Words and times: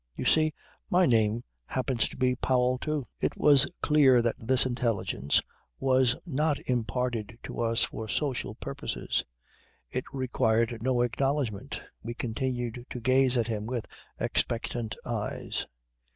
You 0.15 0.25
see, 0.25 0.51
my 0.89 1.05
name 1.05 1.43
happens 1.67 2.09
to 2.09 2.17
be 2.17 2.35
Powell 2.35 2.79
too." 2.79 3.05
It 3.19 3.37
was 3.37 3.69
clear 3.83 4.23
that 4.23 4.33
this 4.39 4.65
intelligence 4.65 5.43
was 5.79 6.15
not 6.25 6.57
imparted 6.65 7.37
to 7.43 7.59
us 7.59 7.83
for 7.83 8.07
social 8.09 8.55
purposes. 8.55 9.23
It 9.91 10.05
required 10.11 10.81
no 10.81 11.01
acknowledgment. 11.03 11.83
We 12.01 12.15
continued 12.15 12.83
to 12.89 12.99
gaze 12.99 13.37
at 13.37 13.47
him 13.47 13.67
with 13.67 13.85
expectant 14.19 14.95
eyes. 15.05 15.67